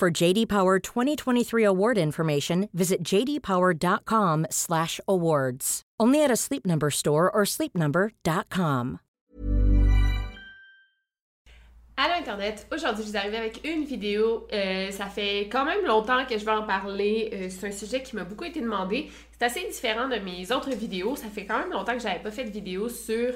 [0.00, 5.82] For JD Power 2023 award information, visit jdpower.com/awards.
[6.00, 9.00] Only at a Sleep Number store or sleepnumber.com.
[11.98, 14.48] Allô Internet, aujourd'hui je vous arrive avec une vidéo.
[14.54, 17.28] Euh, ça fait quand même longtemps que je vais en parler.
[17.34, 19.10] Euh, c'est un sujet qui m'a beaucoup été demandé.
[19.32, 21.14] C'est assez différent de mes autres vidéos.
[21.14, 23.34] Ça fait quand même longtemps que j'avais pas fait de vidéo sur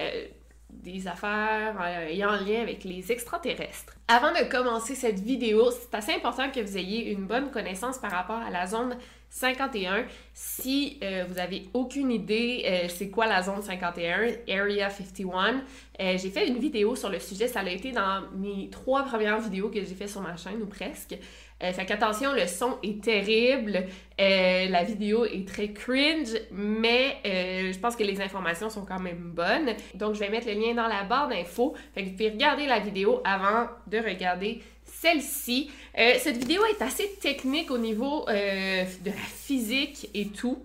[0.00, 0.28] euh,
[0.70, 3.94] des affaires ayant lien avec les extraterrestres.
[4.08, 8.10] Avant de commencer cette vidéo, c'est assez important que vous ayez une bonne connaissance par
[8.10, 8.96] rapport à la zone
[9.30, 10.04] 51.
[10.32, 15.62] Si euh, vous avez aucune idée euh, c'est quoi la zone 51, Area 51,
[16.00, 17.48] euh, j'ai fait une vidéo sur le sujet.
[17.48, 20.66] Ça a été dans mes trois premières vidéos que j'ai fait sur ma chaîne ou
[20.66, 21.16] presque.
[21.62, 23.86] Euh, fait qu'attention, le son est terrible,
[24.20, 29.00] euh, la vidéo est très cringe, mais euh, je pense que les informations sont quand
[29.00, 29.74] même bonnes.
[29.94, 31.74] Donc, je vais mettre le lien dans la barre d'infos.
[31.94, 35.70] Fait que vous pouvez regarder la vidéo avant de regarder celle-ci.
[35.94, 40.62] cette vidéo est assez technique au niveau de la physique et tout.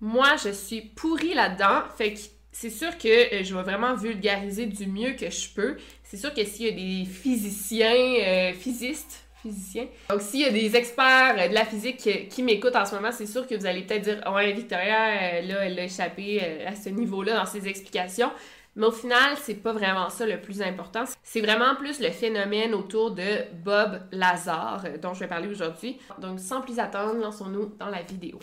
[0.00, 1.82] Moi, je suis pourrie là-dedans.
[1.96, 2.20] Fait que
[2.52, 5.76] c'est sûr que je vais vraiment vulgariser du mieux que je peux.
[6.02, 9.86] C'est sûr que s'il y a des physiciens, physistes, physicien.
[10.08, 13.12] Donc, s'il y a des experts euh, de la physique qui, m'écoutent en ce moment,
[13.12, 16.68] c'est sûr que vous allez peut-être dire Ouais, Victoria, euh, là, elle a échappé euh,
[16.68, 18.30] à ce niveau-là dans ses explications.
[18.76, 21.04] Mais au final, c'est pas vraiment ça le plus important.
[21.24, 25.98] C'est vraiment plus le phénomène autour de Bob Lazar dont je vais parler aujourd'hui.
[26.18, 28.38] Donc, sans plus attendre, lançons-nous dans la vidéo.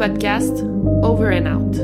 [0.00, 0.62] Podcast
[1.02, 1.76] Over and Out.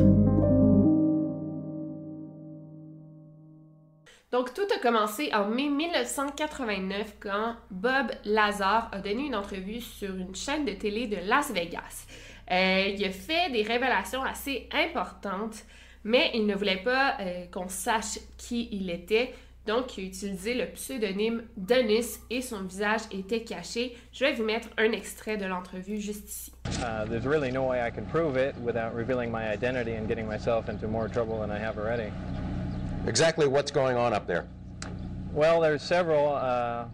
[4.33, 10.15] Donc, tout a commencé en mai 1989 quand Bob Lazar a donné une entrevue sur
[10.15, 12.07] une chaîne de télé de Las Vegas.
[12.51, 15.65] Euh, il a fait des révélations assez importantes,
[16.03, 19.35] mais il ne voulait pas euh, qu'on sache qui il était.
[19.67, 23.97] Donc, il a utilisé le pseudonyme Dennis et son visage était caché.
[24.13, 26.53] Je vais vous mettre un extrait de l'entrevue juste ici.
[26.83, 30.27] Uh, there's really no way I can prove it without revealing my identity and getting
[30.27, 32.13] myself into more trouble than I have already.
[33.07, 34.47] Exactly what's going on up there?
[35.33, 36.85] Well, there's several, uh,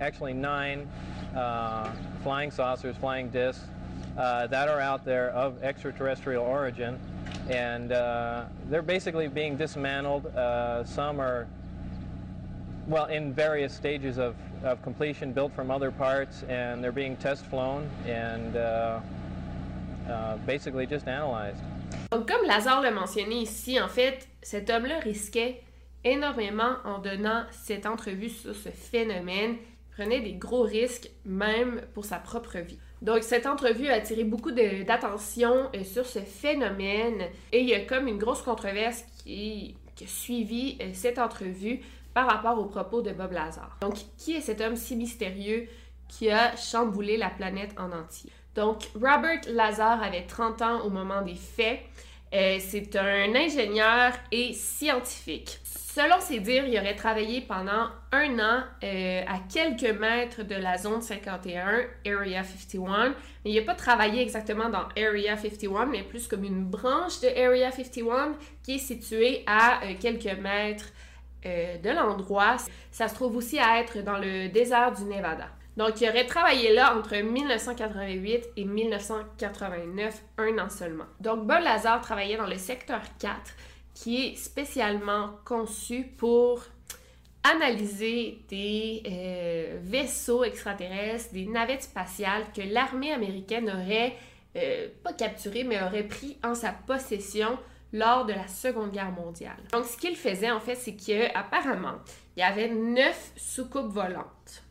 [0.00, 0.88] actually nine
[1.36, 1.90] uh,
[2.22, 3.64] flying saucers, flying discs
[4.16, 6.98] uh, that are out there of extraterrestrial origin,
[7.50, 10.26] and uh, they're basically being dismantled.
[10.26, 11.46] Uh, some are
[12.86, 17.44] well, in various stages of, of, completion, built from other parts, and they're being test
[17.46, 18.54] flown and
[20.46, 21.62] basically just analyzed.
[22.12, 25.62] Donc, comme Lazare l'a mentionné ici, en fait, cet homme-là risquait
[26.04, 29.56] énormément en donnant cette entrevue sur ce phénomène.
[29.56, 32.78] Il prenait des gros risques, même pour sa propre vie.
[33.02, 37.80] Donc, cette entrevue a attiré beaucoup d'attention euh, sur ce phénomène et il y a
[37.80, 41.80] comme une grosse controverse qui, suivi euh, cette entrevue
[42.12, 43.76] par rapport aux propos de Bob Lazar.
[43.80, 45.68] Donc, qui est cet homme si mystérieux
[46.08, 48.30] qui a chamboulé la planète en entier?
[48.54, 51.80] Donc, Robert Lazar avait 30 ans au moment des faits.
[52.34, 55.60] Euh, c'est un ingénieur et scientifique.
[55.64, 60.76] Selon ses dires, il aurait travaillé pendant un an euh, à quelques mètres de la
[60.76, 63.10] zone 51, Area 51.
[63.44, 67.28] Mais il n'a pas travaillé exactement dans Area 51, mais plus comme une branche de
[67.28, 68.34] Area 51
[68.64, 70.86] qui est située à euh, quelques mètres
[71.44, 72.56] de l'endroit.
[72.90, 75.50] Ça se trouve aussi à être dans le désert du Nevada.
[75.76, 81.06] Donc, il aurait travaillé là entre 1988 et 1989, un an seulement.
[81.20, 83.34] Donc, Bob Lazar travaillait dans le secteur 4,
[83.92, 86.62] qui est spécialement conçu pour
[87.42, 94.16] analyser des euh, vaisseaux extraterrestres, des navettes spatiales que l'armée américaine aurait,
[94.56, 97.58] euh, pas capturées, mais aurait pris en sa possession
[97.92, 99.56] lors de la Seconde Guerre mondiale.
[99.72, 101.96] Donc, ce qu'il faisait, en fait, c'est qu'apparemment,
[102.36, 104.64] il y avait neuf soucoupes volantes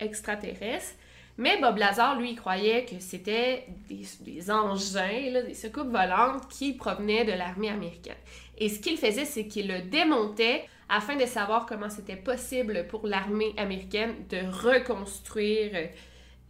[0.00, 0.94] extraterrestres,
[1.38, 7.32] mais Bob Lazar, lui, croyait que c'était des, engins, des soucoupes volantes qui provenaient de
[7.32, 8.16] l'armée américaine.
[8.56, 13.06] Et ce qu'il faisait, c'est qu'il le démontait afin de savoir comment c'était possible pour
[13.06, 15.90] l'armée américaine de reconstruire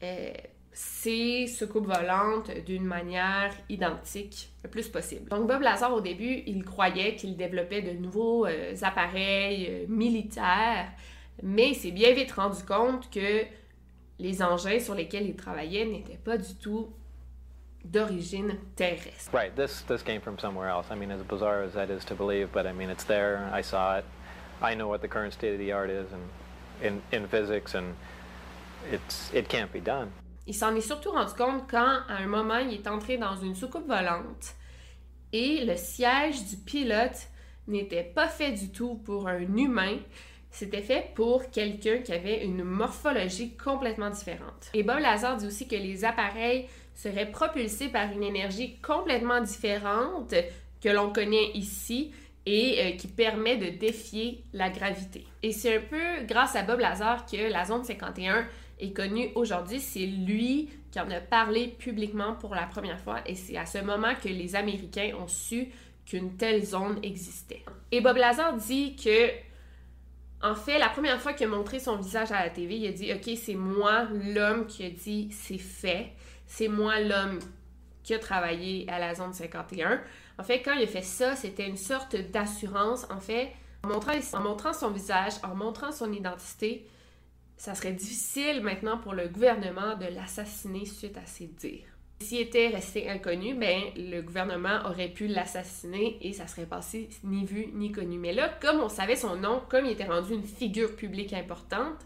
[0.02, 0.32] euh,
[0.72, 5.28] ces soucoupes volantes d'une manière identique le plus possible.
[5.30, 10.92] Donc Bob Lazar, au début, il croyait qu'il développait de nouveaux euh, appareils euh, militaires,
[11.42, 13.44] mais il s'est bien vite rendu compte que
[14.18, 16.92] les engins sur lesquels il travaillait n'étaient pas du tout
[17.84, 19.30] d'origine terrestre.
[19.32, 20.86] Right, this, this came from somewhere else.
[20.90, 23.48] I mean, as bizarre as that is to believe, but I mean, it's there.
[23.52, 24.04] I saw it.
[24.62, 26.22] I know what the current state of the art is in,
[26.86, 27.94] in, in physics, and
[28.90, 30.10] it's, it can't be done.
[30.46, 33.54] Il s'en est surtout rendu compte quand, à un moment, il est entré dans une
[33.54, 34.54] soucoupe volante
[35.32, 37.28] et le siège du pilote
[37.66, 39.98] n'était pas fait du tout pour un humain,
[40.56, 44.70] c'était fait pour quelqu'un qui avait une morphologie complètement différente.
[44.72, 50.34] Et Bob Lazar dit aussi que les appareils seraient propulsés par une énergie complètement différente
[50.80, 52.10] que l'on connaît ici
[52.46, 55.26] et euh, qui permet de défier la gravité.
[55.42, 58.46] Et c'est un peu grâce à Bob Lazar que la zone 51
[58.80, 59.78] est connue aujourd'hui.
[59.78, 63.78] C'est lui qui en a parlé publiquement pour la première fois et c'est à ce
[63.78, 65.68] moment que les Américains ont su
[66.06, 67.64] qu'une telle zone existait.
[67.90, 69.30] Et Bob Lazar dit que,
[70.42, 72.92] en fait, la première fois qu'il a montré son visage à la TV, il a
[72.92, 76.12] dit Ok, c'est moi l'homme qui a dit c'est fait,
[76.46, 77.38] c'est moi l'homme
[78.02, 80.00] qui a travaillé à la zone 51.
[80.38, 83.06] En fait, quand il a fait ça, c'était une sorte d'assurance.
[83.10, 83.52] En fait,
[83.82, 83.88] en
[84.40, 86.86] montrant, son visage, en montrant son identité,
[87.56, 91.95] ça serait difficile maintenant pour le gouvernement de l'assassiner suite à ses dires.
[92.20, 97.44] S'il était resté inconnu, ben, le gouvernement aurait pu l'assassiner et ça serait passé ni
[97.44, 98.18] vu ni connu.
[98.18, 101.98] Mais là, comme on savait son nom, comme il était rendu une figure publique importante,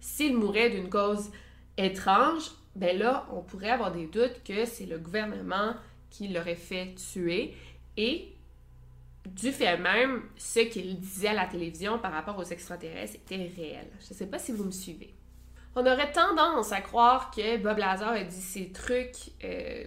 [0.00, 1.30] s'il mourait d'une cause
[1.76, 5.74] étrange, ben là, on pourrait avoir des doutes que c'est le gouvernement
[6.10, 7.54] qui l'aurait fait tuer.
[7.96, 8.32] Et
[9.26, 13.86] du fait même, ce qu'il disait à la télévision par rapport aux extraterrestres était réel.
[14.00, 15.17] Je ne sais pas si vous me suivez.
[15.80, 19.84] On aurait tendance à croire que Bob Lazar a dit ces trucs euh,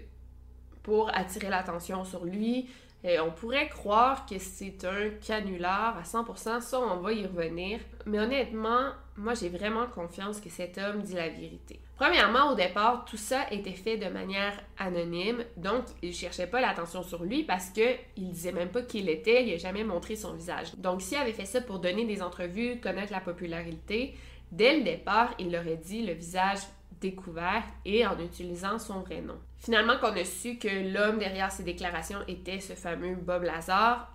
[0.83, 2.69] pour attirer l'attention sur lui.
[3.03, 7.79] On pourrait croire que c'est un canular à 100%, ça on va y revenir.
[8.05, 11.81] Mais honnêtement, moi j'ai vraiment confiance que cet homme dit la vérité.
[11.97, 17.03] Premièrement, au départ, tout ça était fait de manière anonyme, donc il cherchait pas l'attention
[17.03, 20.15] sur lui parce que il disait même pas qui il était, il a jamais montré
[20.15, 20.73] son visage.
[20.77, 24.15] Donc s'il avait fait ça pour donner des entrevues, connaître la popularité,
[24.51, 26.59] dès le départ, il aurait dit le visage
[26.99, 29.39] découvert et en utilisant son vrai nom.
[29.57, 34.11] Finalement, qu'on a su que l'homme derrière ces déclarations était ce fameux Bob Lazar,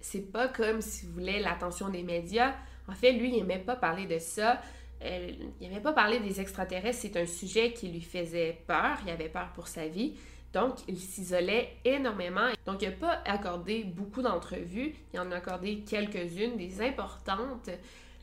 [0.00, 2.54] c'est pas comme s'il voulait l'attention des médias.
[2.86, 4.60] En fait, lui, il aimait pas parler de ça.
[5.02, 5.30] Euh,
[5.60, 7.00] il n'aimait pas parler des extraterrestres.
[7.02, 8.98] C'est un sujet qui lui faisait peur.
[9.04, 10.14] Il avait peur pour sa vie.
[10.52, 12.48] Donc, il s'isolait énormément.
[12.64, 14.94] Donc, il n'a pas accordé beaucoup d'entrevues.
[15.12, 17.68] Il en a accordé quelques-unes, des importantes.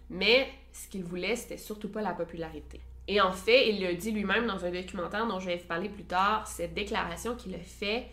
[0.10, 2.80] Mais ce qu'il voulait, c'était surtout pas la popularité.
[3.08, 5.90] Et en fait, il le dit lui-même dans un documentaire dont je vais vous parler
[5.90, 8.08] plus tard, cette déclaration qu'il a fait,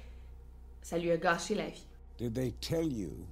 [0.83, 1.87] ça lui a gâché la vie.
[2.19, 3.27] Did they tell you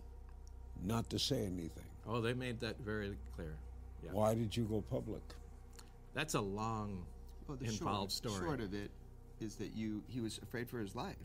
[0.82, 1.84] not to say anything?
[2.06, 3.54] Oh, they made that very clear.
[4.02, 4.12] Yeah.
[4.12, 5.22] Why did you go public?
[6.14, 7.04] That's a long,
[7.46, 8.46] Well, the involved short, story.
[8.46, 8.90] short of it
[9.40, 11.18] is that you he was afraid for his life.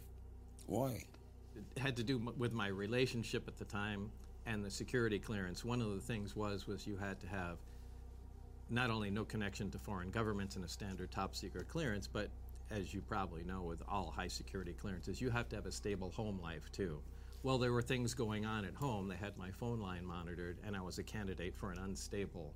[0.67, 1.03] Why?
[1.55, 4.11] It had to do m- with my relationship at the time
[4.45, 5.65] and the security clearance.
[5.65, 7.57] One of the things was was you had to have
[8.69, 12.29] not only no connection to foreign governments and a standard top secret clearance, but
[12.71, 16.09] as you probably know with all high security clearances, you have to have a stable
[16.11, 16.99] home life too.
[17.43, 19.07] Well, there were things going on at home.
[19.07, 22.53] They had my phone line monitored, and I was a candidate for an unstable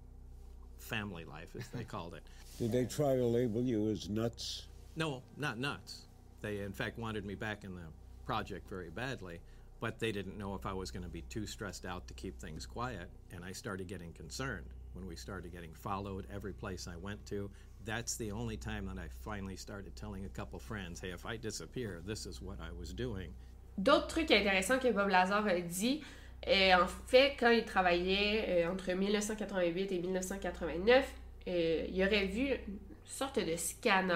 [0.79, 2.23] family life, as they called it.
[2.57, 4.65] Did they try to label you as nuts?
[4.95, 6.07] No, not nuts.
[6.41, 7.83] They, in fact, wanted me back in the
[8.25, 9.39] project very badly,
[9.79, 12.39] but they didn't know if I was going to be too stressed out to keep
[12.39, 16.97] things quiet, and I started getting concerned when we started getting followed every place I
[16.97, 17.49] went to.
[17.85, 21.37] That's the only time that I finally started telling a couple friends, hey, if I
[21.37, 23.33] disappear, this is what I was doing.
[23.77, 26.01] D'autres trucs intéressants que Bob Lazar a dit,
[26.47, 31.13] euh, en fait, quand il travaillait euh, entre 1988 et 1989,
[31.47, 34.13] euh, il aurait vu une sorte de scanner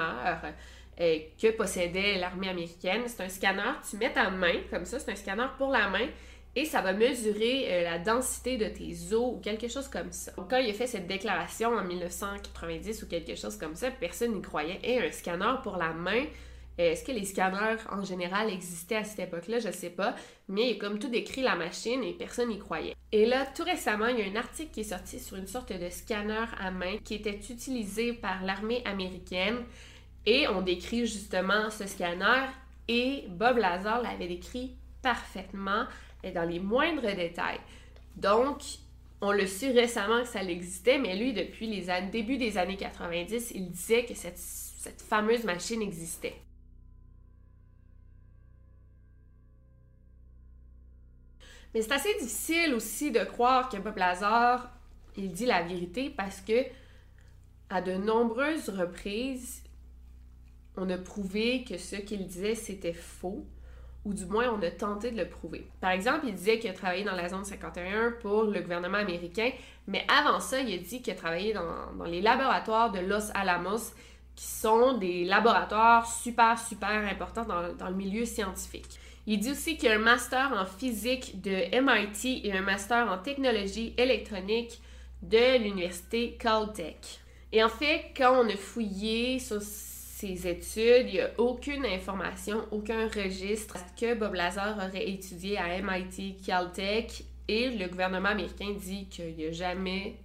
[1.00, 3.02] euh, que possédait l'armée américaine.
[3.08, 6.08] C'est un scanner, tu mets ta main comme ça, c'est un scanner pour la main
[6.56, 10.32] et ça va mesurer euh, la densité de tes os ou quelque chose comme ça.
[10.34, 14.34] Donc, quand il a fait cette déclaration en 1990 ou quelque chose comme ça, personne
[14.34, 14.80] n'y croyait.
[14.84, 16.26] Et un scanner pour la main,
[16.80, 19.60] euh, est-ce que les scanners en général existaient à cette époque-là?
[19.60, 20.16] Je sais pas.
[20.48, 22.96] Mais il a comme tout décrit la machine et personne n'y croyait.
[23.12, 25.74] Et là, tout récemment, il y a un article qui est sorti sur une sorte
[25.74, 29.58] de scanner à main qui était utilisé par l'armée américaine.
[30.25, 32.46] Et on décrit justement ce scanner
[32.88, 35.86] et Bob Lazar l'avait décrit parfaitement
[36.24, 37.60] et dans les moindres détails.
[38.15, 38.62] Donc,
[39.25, 42.75] On le su récemment que ça existait, mais lui, depuis les années, début des années
[42.75, 46.36] 90, il disait que cette, cette fameuse machine existait.
[51.74, 54.70] Mais c'est assez difficile aussi de croire que Bob Lazar,
[55.15, 56.65] il dit la vérité parce que
[57.70, 59.62] à de nombreuses reprises,
[60.77, 63.46] on a prouvé que ce qu'il disait c'était faux,
[64.06, 65.68] ou du moins on a tenté de le prouver.
[65.80, 69.51] Par exemple, il disait qu'il a travaillé dans la zone 51 pour le gouvernement américain,
[69.88, 73.94] mais avant ça, il a dit qu'il a travaillé dans, les laboratoires de Los Alamos,
[74.36, 79.00] qui sont des laboratoires super, super importants dans, dans le milieu scientifique.
[79.25, 83.18] Il dit aussi qu'il a un master en physique de MIT et un master en
[83.20, 84.82] technologie électronique
[85.22, 87.22] de l'université Caltech.
[87.53, 89.62] Et en fait, quand on a fouillé sur
[90.25, 96.38] études, il n'y a aucune information, aucun registre que Bob Lazar aurait étudié à MIT,
[96.46, 100.15] Caltech, et le gouvernement américain dit qu'il n'y a jamais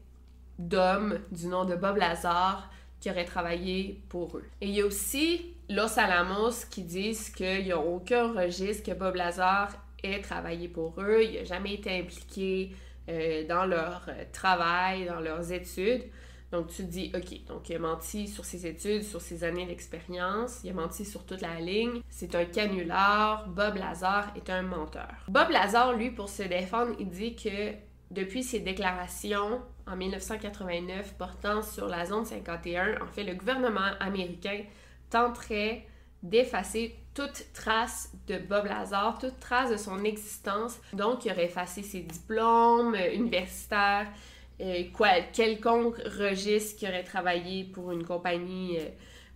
[0.58, 4.44] d'homme du nom de Bob Lazar qui aurait travaillé pour eux.
[4.60, 8.96] Et il y a aussi Los Alamos qui disent qu'il n'y a aucun registre que
[8.96, 9.70] Bob Lazar
[10.02, 12.70] ait travaillé pour eux, il n'a jamais été impliqué
[13.08, 16.04] euh, dans leur euh, travail, dans leurs études.
[16.50, 19.66] Donc tu te dis, ok, donc il a menti sur ses études, sur ses années
[19.66, 24.62] d'expérience, il a menti sur toute la ligne, c'est un canular, Bob Lazar est un
[24.62, 25.14] menteur.
[25.28, 27.74] Bob Lazar, lui, pour se défendre, il dit que
[28.10, 34.62] depuis ses déclarations en 1989 portant sur la zone 51, en fait, le gouvernement américain
[35.10, 35.86] tenterait
[36.22, 40.78] d'effacer toute trace de Bob Lazar, toute trace de son existence.
[40.92, 44.08] Donc, il aurait effacé ses diplômes universitaires,
[44.60, 48.88] euh, quoi, quelconque registre qui aurait travaillé pour une compagnie, euh,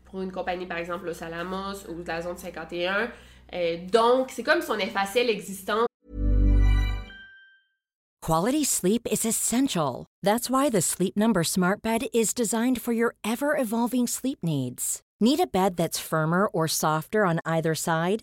[0.04, 3.10] pour une compagnie par exemple Los Alamos ou de la zone 51.
[3.54, 5.86] Euh, donc, c'est comme si on effaçait l'existence.
[8.22, 10.06] Quality sleep is essential.
[10.22, 15.02] That's why the Sleep Number Smart Bed is designed for your ever evolving sleep needs.
[15.20, 18.22] Need a bed that's firmer or softer on either side?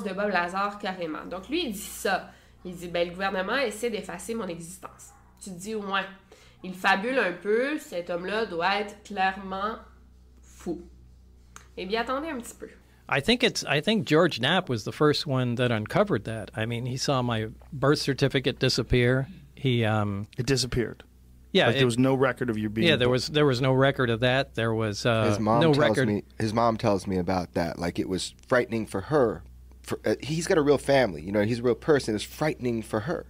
[0.00, 1.24] de Bob Lazar carrément.
[1.30, 2.30] Donc lui, il dit ça.
[2.64, 5.10] Il dit ben le gouvernement essaie d'effacer mon existence.
[5.42, 6.04] Tu te dis au moins,
[6.62, 9.76] il fabule un peu, cet homme-là doit être clairement
[10.40, 10.80] fou.
[11.76, 12.68] Eh bien, attendez un petit peu.
[13.10, 13.64] I think it's.
[13.68, 16.50] I think George Knapp was the first one that uncovered that.
[16.56, 19.26] I mean, he saw my birth certificate disappear.
[19.54, 21.02] He, um, It disappeared.
[21.52, 22.88] yeah, Like it- there was no record of you being.
[22.88, 23.12] yeah, there born.
[23.12, 24.54] was there was no record of that.
[24.54, 26.08] There was uh, his mom no tells record.
[26.08, 26.22] me.
[26.38, 27.78] His mom tells me about that.
[27.78, 29.42] Like it was frightening for her.
[29.82, 31.22] For, uh, he's got a real family.
[31.22, 32.14] You know, he's a real person.
[32.14, 33.26] It's frightening for her.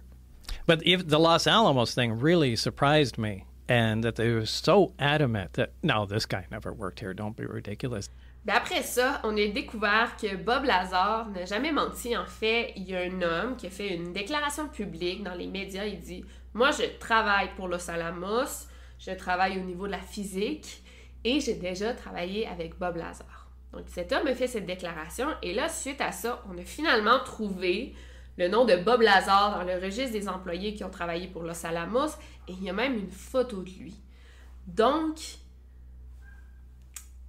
[0.65, 5.53] But if the Los Alamos thing really surprised me, and that they were so adamant
[5.53, 7.13] that no, this guy never worked here.
[7.13, 8.09] Don't be ridiculous.
[8.45, 12.17] Ben après ça, on a découvert que Bob Lazar n'a jamais menti.
[12.17, 15.47] En fait, il y a un homme qui a fait une déclaration publique dans les
[15.47, 15.85] médias.
[15.85, 18.67] Il dit Moi, je travaille pour Los Alamos,
[18.99, 20.83] je travaille au niveau de la physique
[21.23, 23.42] et j'ai déjà travaillé avec Bob Lazar.
[23.73, 27.19] Donc, cet homme a fait cette déclaration et là, suite à ça, on a finalement
[27.19, 27.95] trouvé
[28.37, 31.65] le nom de Bob Lazar dans le registre des employés qui ont travaillé pour Los
[31.65, 32.09] Alamos
[32.47, 33.95] et il y a même une photo de lui.
[34.67, 35.17] Donc,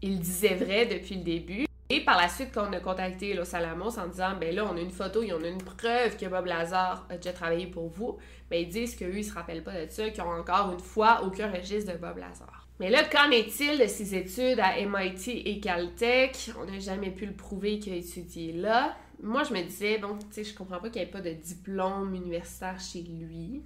[0.02, 1.66] il disait vrai depuis le début.
[1.88, 4.76] Et par la suite, quand on a contacté Los Alamos en disant, ben là, on
[4.76, 7.88] a une photo, y en a une preuve que Bob Lazar a déjà travaillé pour
[7.88, 8.18] vous,
[8.50, 11.22] ben ils disent qu'eux, ils se rappellent pas de ça, qu'ils ont encore une fois
[11.24, 12.63] aucun registre de Bob Lazar.
[12.81, 16.50] Mais là, qu'en est-il de ses études à MIT et Caltech?
[16.59, 18.97] On n'a jamais pu le prouver qu'il a étudié là.
[19.23, 21.31] Moi, je me disais, bon, tu sais, je comprends pas qu'il n'y ait pas de
[21.31, 23.62] diplôme universitaire chez lui.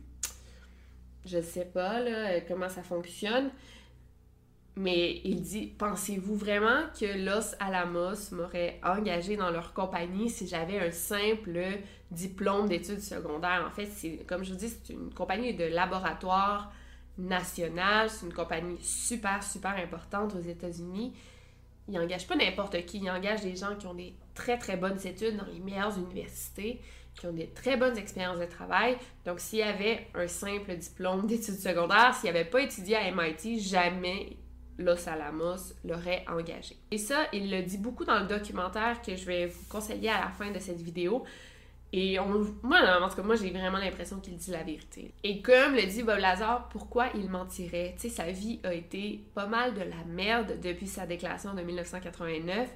[1.25, 3.51] Je sais pas, là, comment ça fonctionne.
[4.79, 10.79] Mais il dit Pensez-vous vraiment que Los Alamos m'aurait engagé dans leur compagnie si j'avais
[10.79, 11.59] un simple
[12.13, 13.65] diplôme d'études secondaires?
[13.67, 16.73] En fait, c'est comme je vous dis, c'est une compagnie de laboratoire
[17.19, 21.13] national, c'est une compagnie super, super importante aux États-Unis.
[21.89, 25.05] Ils n'engagent pas n'importe qui, ils engagent des gens qui ont des très, très bonnes
[25.07, 26.81] études dans les meilleures universités,
[27.19, 28.97] qui ont des très bonnes expériences de travail.
[29.25, 33.59] Donc, s'il y avait un simple diplôme d'études secondaires, s'il n'avait pas étudié à MIT,
[33.61, 34.37] jamais
[34.79, 36.77] Los Alamos l'aurait engagé.
[36.91, 40.21] Et ça, il le dit beaucoup dans le documentaire que je vais vous conseiller à
[40.21, 41.25] la fin de cette vidéo.
[41.93, 45.15] Et on, moi, en tout cas, moi, j'ai vraiment l'impression qu'il dit la vérité.
[45.25, 47.95] Et comme le dit Bob Lazar, pourquoi il mentirait?
[47.97, 51.63] Tu sais, sa vie a été pas mal de la merde depuis sa déclaration de
[51.63, 52.69] 1989.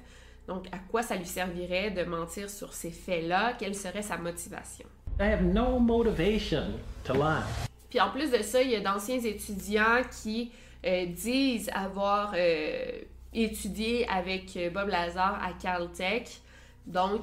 [0.47, 3.53] Donc, à quoi ça lui servirait de mentir sur ces faits-là?
[3.57, 4.85] Quelle serait sa motivation?
[5.19, 7.43] I have no motivation to lie.
[7.89, 10.51] Puis en plus de ça, il y a d'anciens étudiants qui
[10.85, 13.01] euh, disent avoir euh,
[13.31, 16.41] étudié avec Bob Lazar à Caltech.
[16.85, 17.21] Donc,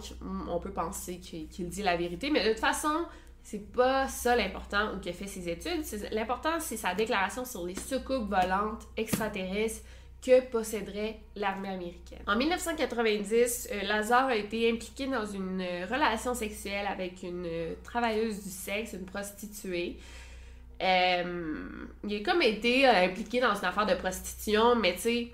[0.49, 2.31] on peut penser qu'il dit la vérité.
[2.31, 3.07] Mais de toute façon,
[3.43, 5.85] c'est pas ça l'important ou qu'il a fait ses études.
[6.12, 9.83] L'important, c'est sa déclaration sur les soucoupes volantes extraterrestres
[10.25, 12.19] que posséderait l'armée américaine.
[12.26, 17.49] En 1990, euh, Lazare a été impliqué dans une relation sexuelle avec une
[17.83, 19.97] travailleuse du sexe, une prostituée.
[20.83, 21.59] Euh,
[22.05, 25.33] il a comme été euh, impliqué dans une affaire de prostitution, mais tu sais,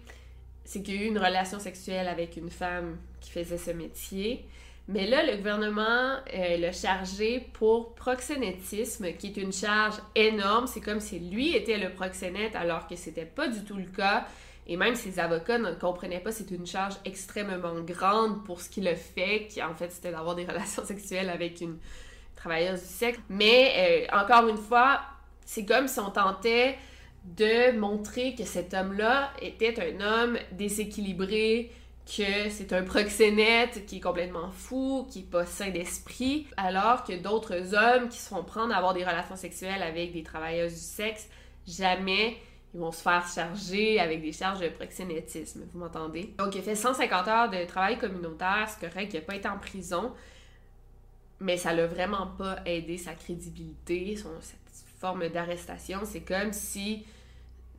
[0.64, 4.47] c'est qu'il a eu une relation sexuelle avec une femme qui faisait ce métier.
[4.88, 10.68] Mais là, le gouvernement euh, l'a chargé pour proxénétisme, qui est une charge énorme.
[10.68, 14.26] C'est comme si lui était le proxénète, alors que c'était pas du tout le cas.
[14.68, 18.87] Et même ses avocats ne comprenaient pas, c'est une charge extrêmement grande pour ce qu'il
[18.87, 21.78] a fait, qui en fait c'était d'avoir des relations sexuelles avec une
[22.37, 23.18] travailleuse du sexe.
[23.28, 25.00] Mais encore une fois,
[25.45, 26.76] c'est comme si on tentait
[27.25, 31.73] de montrer que cet homme-là était un homme déséquilibré,
[32.06, 37.20] que c'est un proxénète qui est complètement fou, qui est pas sain d'esprit, alors que
[37.20, 40.80] d'autres hommes qui se font prendre à avoir des relations sexuelles avec des travailleuses du
[40.80, 41.28] sexe,
[41.66, 42.36] jamais
[42.75, 46.34] ils vont se faire charger avec des charges de proxénétisme, vous m'entendez?
[46.38, 49.48] Donc il a fait 150 heures de travail communautaire, c'est correct, il n'a pas été
[49.48, 50.12] en prison,
[51.40, 54.30] mais ça l'a vraiment pas aidé sa crédibilité, son,
[54.98, 56.00] forme d'arrestation.
[56.04, 57.04] C'est comme si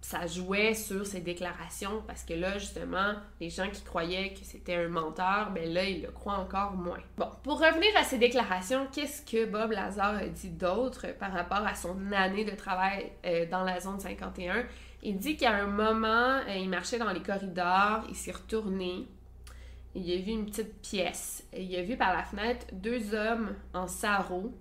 [0.01, 4.75] ça jouait sur ses déclarations parce que là, justement, les gens qui croyaient que c'était
[4.75, 7.00] un menteur, ben là, ils le croient encore moins.
[7.18, 11.66] Bon, pour revenir à ses déclarations, qu'est-ce que Bob Lazar a dit d'autre par rapport
[11.66, 14.66] à son année de travail euh, dans la zone 51?
[15.04, 19.07] Il dit qu'à un moment, euh, il marchait dans les corridors, il s'est retourné,
[19.96, 23.88] il a vu une petite pièce, il a vu par la fenêtre deux hommes en
[23.88, 24.53] sarrau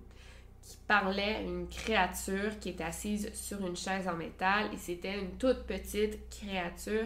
[0.67, 5.17] qui parlait à une créature qui était assise sur une chaise en métal et c'était
[5.17, 7.05] une toute petite créature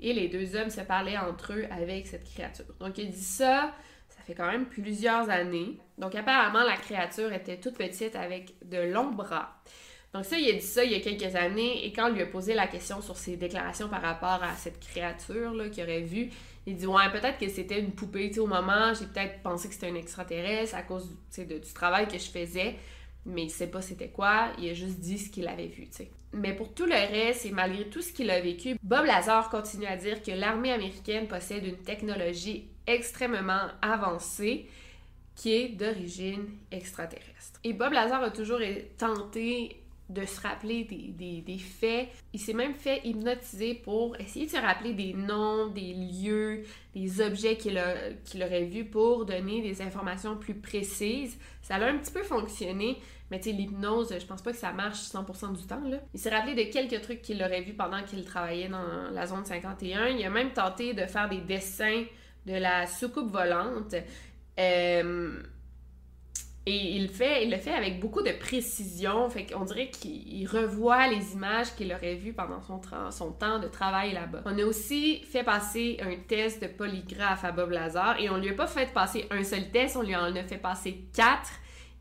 [0.00, 2.64] et les deux hommes se parlaient entre eux avec cette créature.
[2.80, 3.74] Donc il dit ça,
[4.08, 5.78] ça fait quand même plusieurs années.
[5.98, 9.60] Donc apparemment la créature était toute petite avec de longs bras.
[10.14, 12.22] Donc ça, il a dit ça il y a quelques années et quand on lui
[12.22, 16.30] a posé la question sur ses déclarations par rapport à cette créature qu'il aurait vue,
[16.66, 18.30] il dit ouais peut-être que c'était une poupée.
[18.30, 22.18] Tu au moment, j'ai peut-être pensé que c'était un extraterrestre à cause du travail que
[22.18, 22.76] je faisais
[23.26, 25.96] mais il sait pas c'était quoi, il a juste dit ce qu'il avait vu, tu
[25.96, 26.10] sais.
[26.32, 29.86] Mais pour tout le reste, et malgré tout ce qu'il a vécu, Bob Lazar continue
[29.86, 34.66] à dire que l'armée américaine possède une technologie extrêmement avancée
[35.34, 37.60] qui est d'origine extraterrestre.
[37.64, 38.60] Et Bob Lazar a toujours
[38.98, 42.08] tenté de se rappeler des, faits.
[42.32, 47.20] Il s'est même fait hypnotiser pour essayer de se rappeler des noms, des lieux, des
[47.20, 51.38] objets qu'il aurait vus pour donner des informations plus précises.
[51.62, 52.98] Ça a un petit peu fonctionné,
[53.30, 55.80] mais tu sais, l'hypnose, je pense pas que ça marche 100% du temps.
[55.88, 55.98] Là.
[56.12, 59.44] Il s'est rappelé de quelques trucs qu'il aurait vus pendant qu'il travaillait dans la zone
[59.44, 60.08] 51.
[60.08, 62.04] Il a même tenté de faire des dessins
[62.44, 63.94] de la soucoupe volante.
[64.58, 65.42] Euh,
[66.64, 71.32] et il, fait, le fait avec beaucoup de précision, fait qu'on dirait qu'il revoit les
[71.32, 74.42] images qu'il aurait vues pendant son, son temps de travail là-bas.
[74.44, 78.50] On a aussi fait passer un test de polygraphe à Bob Lazar et on lui
[78.50, 81.50] a pas fait passer un seul test, on lui en a fait passer quatre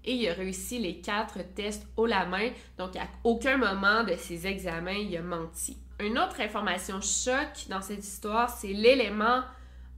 [0.06, 4.14] et il a réussi les quatre tests haut la main, donc à aucun moment de
[4.14, 5.78] ses examens il a menti.
[6.00, 9.42] Une autre information choc dans cette histoire, c'est l'élément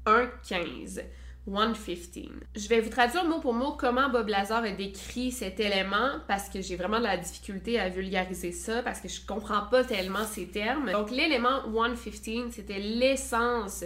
[0.05, 1.01] 1.15.
[1.45, 2.29] 115.
[2.55, 6.49] Je vais vous traduire mot pour mot comment Bob Lazar a décrit cet élément parce
[6.49, 10.23] que j'ai vraiment de la difficulté à vulgariser ça parce que je comprends pas tellement
[10.23, 10.91] ces termes.
[10.91, 13.83] Donc l'élément 115, c'était l'essence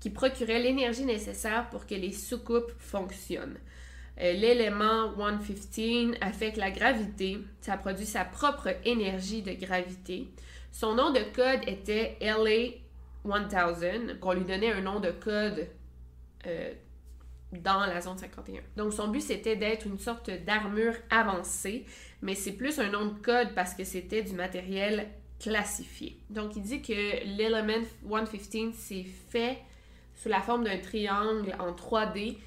[0.00, 3.58] qui procurait l'énergie nécessaire pour que les soucoupes fonctionnent.
[4.20, 10.28] Euh, l'élément 115 affecte la gravité, ça produit sa propre énergie de gravité.
[10.70, 12.74] Son nom de code était LA
[13.24, 15.68] 1000, qu'on lui donnait un nom de code
[16.46, 16.72] euh,
[17.52, 18.60] dans la zone 51.
[18.76, 21.84] Donc son but c'était d'être une sorte d'armure avancée,
[22.22, 26.18] mais c'est plus un nom de code parce que c'était du matériel classifié.
[26.30, 29.58] Donc il dit que l'élément 115 c'est fait
[30.14, 32.38] sous la forme d'un triangle en 3D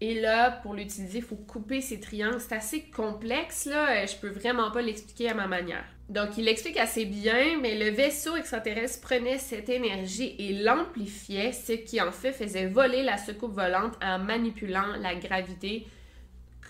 [0.00, 2.40] et là, pour l'utiliser, il faut couper ces triangles.
[2.40, 4.04] C'est assez complexe, là.
[4.06, 5.84] Je peux vraiment pas l'expliquer à ma manière.
[6.08, 11.72] Donc, il l'explique assez bien, mais le vaisseau extraterrestre prenait cette énergie et l'amplifiait, ce
[11.72, 15.86] qui en fait faisait voler la soucoupe volante en manipulant la gravité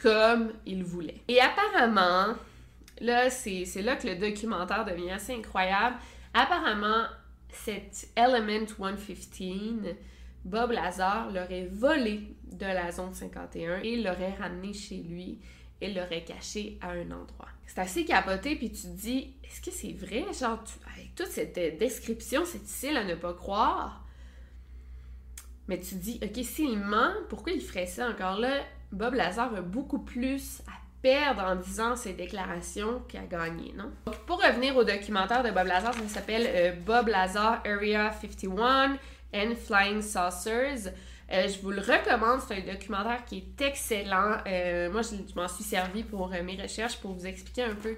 [0.02, 1.22] comme il voulait.
[1.26, 2.34] Et apparemment,
[3.00, 5.96] là, c'est là que le documentaire devient assez incroyable.
[6.32, 7.04] Apparemment,
[7.50, 9.94] cette Element 115,
[10.44, 12.20] Bob Lazar l'aurait volé
[12.56, 15.40] de la zone 51 et l'aurait ramené chez lui
[15.80, 17.48] et l'aurait caché à un endroit.
[17.66, 20.24] C'est assez capoté, puis tu te dis, est-ce que c'est vrai?
[20.32, 20.62] Genre,
[20.94, 24.04] avec toute cette description, c'est difficile à ne pas croire.
[25.68, 28.62] Mais tu te dis, ok, s'il ment, pourquoi il ferait ça encore là?
[28.92, 33.90] Bob Lazar a beaucoup plus à perdre en disant ses déclarations qu'à gagner, non?
[34.26, 38.96] pour revenir au documentaire de Bob Lazar, ça s'appelle euh, Bob Lazar Area 51
[39.34, 40.92] and Flying Saucers.
[41.32, 44.36] Euh, je vous le recommande, c'est un documentaire qui est excellent.
[44.46, 47.96] Euh, moi, je, m'en suis servi pour mes recherches pour vous expliquer un peu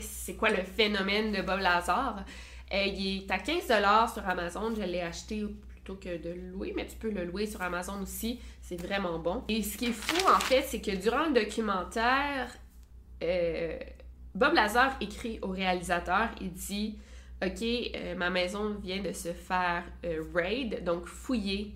[0.00, 2.24] c'est quoi le phénomène de Bob Lazar.
[2.72, 4.74] il est à 15$ sur Amazon.
[4.74, 5.44] Je l'ai acheté
[5.94, 8.40] que de le louer, mais tu peux le louer sur Amazon aussi.
[8.60, 9.44] C'est vraiment bon.
[9.48, 12.50] Et ce qui est fou, en fait, c'est que durant le documentaire,
[13.22, 13.78] euh,
[14.34, 16.98] Bob Lazar écrit au réalisateur, il dit
[17.44, 21.74] Ok, euh, ma maison vient de se faire euh, raid, donc fouiller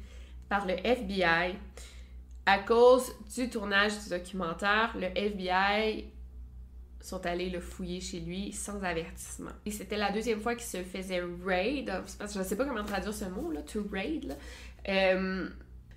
[0.51, 1.55] par le FBI.
[2.45, 6.05] À cause du tournage du documentaire, le FBI
[7.01, 9.53] sont allés le fouiller chez lui sans avertissement.
[9.65, 11.91] Et c'était la deuxième fois qu'il se faisait raid.
[12.21, 14.37] Je ne sais pas comment traduire ce mot, là, to raid.
[14.89, 15.49] Euh,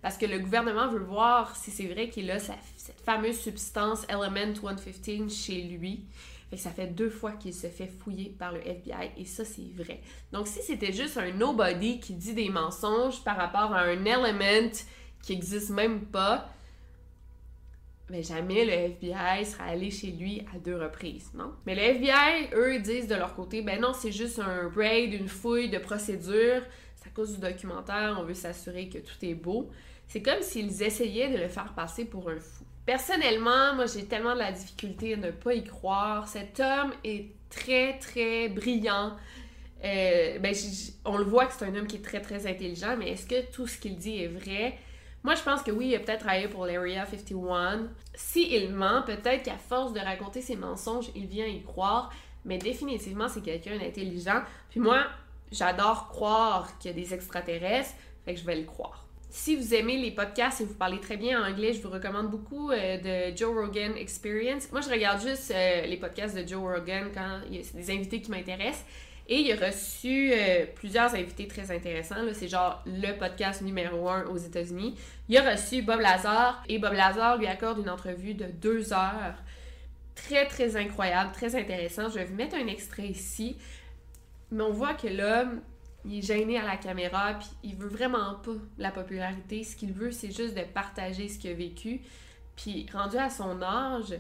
[0.01, 4.53] parce que le gouvernement veut voir si c'est vrai qu'il a cette fameuse substance Element
[4.55, 6.05] 115 chez lui.
[6.53, 9.43] Fait que ça fait deux fois qu'il se fait fouiller par le FBI et ça,
[9.43, 10.01] c'est vrai.
[10.31, 14.69] Donc, si c'était juste un nobody qui dit des mensonges par rapport à un element
[15.23, 16.47] qui existe même pas,
[18.07, 21.53] mais jamais le FBI sera allé chez lui à deux reprises, non?
[21.65, 25.29] Mais le FBI, eux, disent de leur côté, ben non, c'est juste un raid, une
[25.29, 26.61] fouille de procédure.
[26.97, 29.71] C'est à cause du documentaire, on veut s'assurer que tout est beau.
[30.07, 32.63] C'est comme s'ils essayaient de le faire passer pour un fou.
[32.85, 36.27] Personnellement, moi, j'ai tellement de la difficulté à ne pas y croire.
[36.27, 39.13] Cet homme est très, très brillant.
[39.85, 40.53] Euh, ben,
[41.05, 43.51] on le voit que c'est un homme qui est très, très intelligent, mais est-ce que
[43.51, 44.77] tout ce qu'il dit est vrai?
[45.23, 47.87] Moi, je pense que oui, il a peut-être travaillé pour l'Area 51.
[48.13, 52.11] S'il ment, peut-être qu'à force de raconter ses mensonges, il vient y croire.
[52.43, 54.41] Mais définitivement, c'est quelqu'un d'intelligent.
[54.69, 55.05] Puis moi,
[55.51, 57.93] j'adore croire qu'il y a des extraterrestres,
[58.25, 59.02] fait que je vais le croire.
[59.35, 62.69] Si vous aimez les podcasts et vous parlez très bien anglais, je vous recommande beaucoup
[62.69, 64.71] euh, de Joe Rogan Experience.
[64.71, 67.91] Moi, je regarde juste euh, les podcasts de Joe Rogan quand il y a des
[67.91, 68.85] invités qui m'intéressent.
[69.27, 72.17] Et il a reçu euh, plusieurs invités très intéressants.
[72.33, 74.93] C'est genre le podcast numéro un aux États-Unis.
[75.27, 79.41] Il a reçu Bob Lazar et Bob Lazar lui accorde une entrevue de deux heures.
[80.13, 82.07] Très, très incroyable, très intéressant.
[82.07, 83.57] Je vais vous mettre un extrait ici.
[84.51, 85.59] Mais on voit que l'homme,
[86.05, 89.63] il est gêné à la caméra, puis il veut vraiment pas la popularité.
[89.63, 92.01] Ce qu'il veut, c'est juste de partager ce qu'il a vécu.
[92.55, 94.13] Puis rendu à son âge,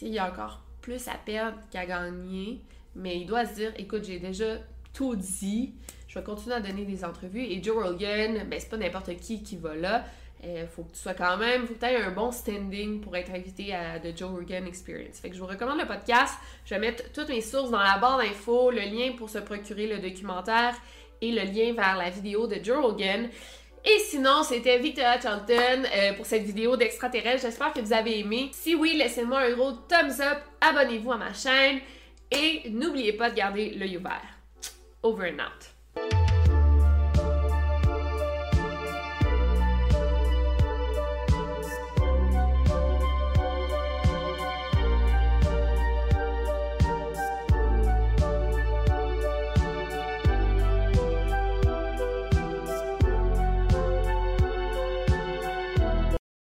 [0.00, 2.60] il a encore plus à perdre qu'à gagner
[2.96, 4.56] mais il doit se dire écoute, j'ai déjà
[4.92, 5.74] tout dit,
[6.08, 7.44] je vais continuer à donner des entrevues.
[7.44, 10.04] Et Joe Rogan, ben, c'est pas n'importe qui qui va là.
[10.42, 13.00] Il euh, faut que tu sois quand même, faut que tu aies un bon standing
[13.00, 15.18] pour être invité à The Joe Rogan Experience.
[15.20, 16.34] Fait que je vous recommande le podcast.
[16.64, 19.86] Je vais mettre toutes mes sources dans la barre d'infos, le lien pour se procurer
[19.86, 20.74] le documentaire
[21.20, 23.28] et le lien vers la vidéo de Joe Rogan.
[23.84, 27.42] Et sinon, c'était Victoria Charlton euh, pour cette vidéo d'extraterrestre.
[27.42, 28.50] J'espère que vous avez aimé.
[28.52, 31.78] Si oui, laissez-moi un gros thumbs up, abonnez-vous à ma chaîne.
[32.32, 34.22] Et n'oubliez pas de garder l'œil ouvert.
[35.04, 35.75] Over and out.